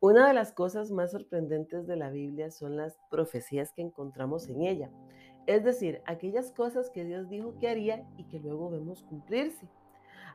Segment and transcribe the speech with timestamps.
[0.00, 4.60] Una de las cosas más sorprendentes de la Biblia son las profecías que encontramos en
[4.60, 4.90] ella,
[5.46, 9.66] es decir, aquellas cosas que Dios dijo que haría y que luego vemos cumplirse.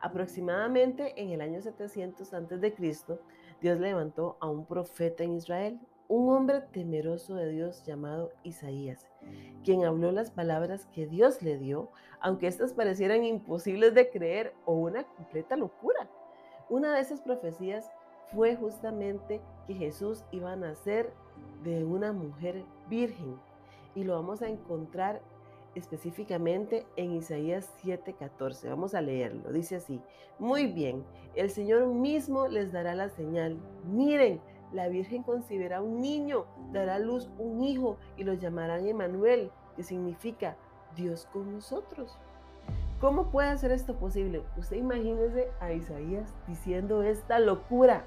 [0.00, 3.18] Aproximadamente en el año 700 a.C.,
[3.60, 9.06] Dios levantó a un profeta en Israel, un hombre temeroso de Dios llamado Isaías,
[9.62, 11.90] quien habló las palabras que Dios le dio,
[12.20, 16.08] aunque éstas parecieran imposibles de creer o una completa locura.
[16.70, 17.90] Una de esas profecías
[18.34, 21.12] fue justamente que Jesús iba a nacer
[21.64, 23.36] de una mujer virgen
[23.94, 25.20] y lo vamos a encontrar
[25.74, 28.68] específicamente en Isaías 7:14.
[28.68, 29.52] Vamos a leerlo.
[29.52, 30.00] Dice así,
[30.38, 31.04] muy bien,
[31.34, 33.56] el Señor mismo les dará la señal.
[33.84, 34.40] Miren,
[34.72, 39.82] la Virgen concebirá un niño, dará a luz un hijo y lo llamarán Emanuel, que
[39.82, 40.56] significa
[40.96, 42.16] Dios con nosotros.
[43.00, 44.42] ¿Cómo puede ser esto posible?
[44.58, 48.04] Usted imagínese a Isaías diciendo esta locura.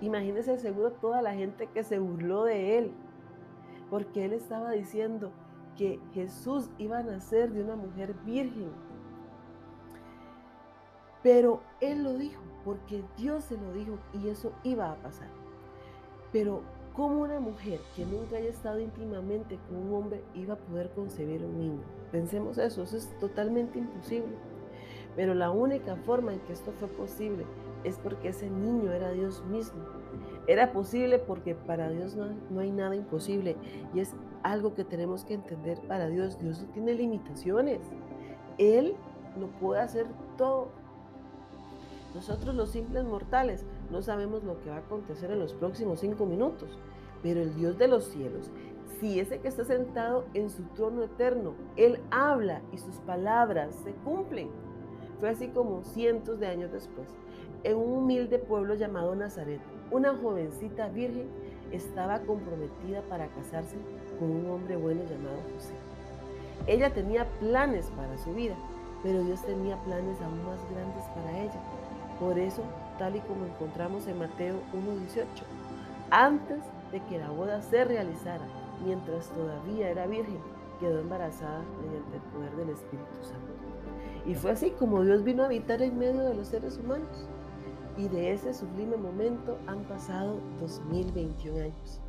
[0.00, 2.92] Imagínese seguro toda la gente que se burló de él,
[3.90, 5.30] porque él estaba diciendo
[5.76, 8.70] que Jesús iba a nacer de una mujer virgen.
[11.22, 15.28] Pero él lo dijo, porque Dios se lo dijo y eso iba a pasar.
[16.32, 16.62] Pero
[16.94, 21.44] ¿cómo una mujer que nunca haya estado íntimamente con un hombre iba a poder concebir
[21.44, 21.82] un niño?
[22.10, 24.34] Pensemos eso, eso es totalmente imposible.
[25.16, 27.44] Pero la única forma en que esto fue posible
[27.84, 29.80] es porque ese niño era Dios mismo.
[30.46, 33.56] Era posible porque para Dios no, no, hay nada imposible
[33.94, 36.38] y es algo que tenemos que entender para Dios.
[36.38, 37.80] Dios no tiene limitaciones.
[38.58, 38.94] Él
[39.38, 40.68] lo puede hacer todo.
[42.14, 46.26] Nosotros los simples mortales no sabemos lo que va a acontecer en los próximos cinco
[46.26, 46.76] minutos,
[47.22, 48.50] pero el Dios de los cielos,
[48.98, 53.92] si ese que está sentado en su trono eterno, Él habla y sus palabras se
[53.92, 54.50] cumplen.
[55.20, 57.06] Fue así como cientos de años después,
[57.62, 61.28] en un humilde pueblo llamado Nazaret, una jovencita virgen
[61.72, 63.76] estaba comprometida para casarse
[64.18, 65.74] con un hombre bueno llamado José.
[66.66, 68.54] Ella tenía planes para su vida,
[69.02, 71.60] pero Dios tenía planes aún más grandes para ella.
[72.18, 72.62] Por eso,
[72.98, 75.24] tal y como encontramos en Mateo 1.18,
[76.10, 76.58] antes
[76.92, 78.44] de que la boda se realizara,
[78.84, 80.38] mientras todavía era virgen,
[80.80, 83.52] quedó embarazada mediante el poder del Espíritu Santo.
[84.26, 87.28] Y fue así como Dios vino a habitar en medio de los seres humanos.
[87.96, 92.00] Y de ese sublime momento han pasado 2021 años.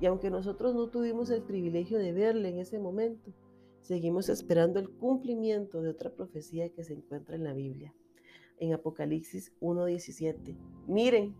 [0.00, 3.32] Y aunque nosotros no tuvimos el privilegio de verle en ese momento,
[3.80, 7.94] seguimos esperando el cumplimiento de otra profecía que se encuentra en la Biblia.
[8.58, 10.56] En Apocalipsis 1.17.
[10.86, 11.34] Miren,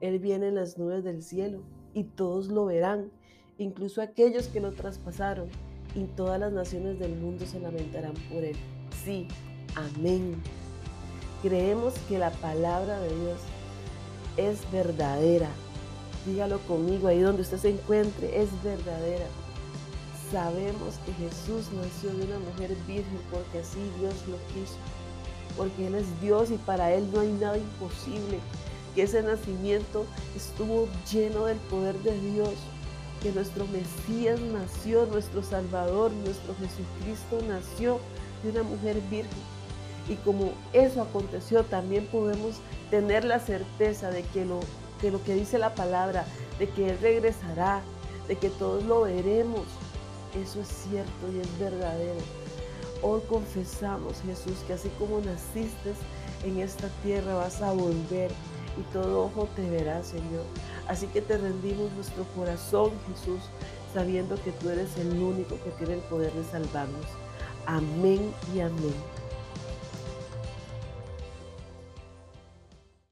[0.00, 1.62] Él viene en las nubes del cielo
[1.94, 3.10] y todos lo verán,
[3.56, 5.48] incluso aquellos que lo traspasaron,
[5.94, 8.56] y todas las naciones del mundo se lamentarán por Él.
[9.06, 9.28] Sí,
[9.76, 10.34] amén.
[11.40, 13.38] Creemos que la palabra de Dios
[14.36, 15.48] es verdadera.
[16.26, 19.26] Dígalo conmigo ahí donde usted se encuentre, es verdadera.
[20.32, 24.74] Sabemos que Jesús nació de una mujer virgen porque así Dios lo quiso.
[25.56, 28.40] Porque Él es Dios y para Él no hay nada imposible.
[28.96, 32.54] Que ese nacimiento estuvo lleno del poder de Dios.
[33.22, 38.00] Que nuestro Mesías nació, nuestro Salvador, nuestro Jesucristo nació
[38.42, 39.56] de una mujer virgen.
[40.08, 42.56] Y como eso aconteció, también podemos
[42.90, 44.60] tener la certeza de que lo,
[45.00, 46.24] que lo que dice la palabra,
[46.58, 47.82] de que Él regresará,
[48.28, 49.62] de que todos lo veremos.
[50.40, 52.20] Eso es cierto y es verdadero.
[53.02, 55.92] Hoy confesamos, Jesús, que así como naciste
[56.44, 58.30] en esta tierra, vas a volver
[58.78, 60.44] y todo ojo te verá, Señor.
[60.88, 63.40] Así que te rendimos nuestro corazón, Jesús,
[63.92, 67.06] sabiendo que tú eres el único que tiene el poder de salvarnos.
[67.66, 68.94] Amén y amén.